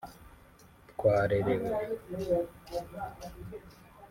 [0.91, 1.69] twarerewe